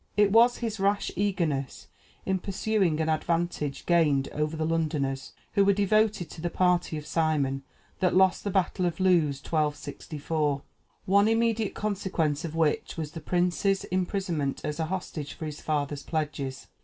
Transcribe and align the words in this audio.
It 0.17 0.31
was 0.31 0.57
his 0.57 0.79
rash 0.79 1.11
eagerness 1.15 1.87
in 2.25 2.39
pursuing 2.39 2.99
an 2.99 3.07
advantage 3.07 3.85
gained 3.85 4.29
over 4.31 4.57
the 4.57 4.65
Londoners, 4.65 5.33
who 5.53 5.63
were 5.63 5.73
devoted 5.73 6.27
to 6.31 6.41
the 6.41 6.49
party 6.49 6.97
of 6.97 7.05
Simon, 7.05 7.61
that 7.99 8.15
lost 8.15 8.43
the 8.43 8.49
battle 8.49 8.87
of 8.87 8.99
Lewes 8.99 9.43
(1264), 9.43 10.63
one 11.05 11.27
immediate 11.27 11.75
consequence 11.75 12.43
of 12.43 12.55
which 12.55 12.97
was 12.97 13.11
the 13.11 13.21
prince's 13.21 13.83
imprisonment 13.91 14.61
as 14.63 14.79
a 14.79 14.85
hostage 14.85 15.33
for 15.33 15.45
his 15.45 15.61
father's 15.61 16.01
pledges. 16.01 16.65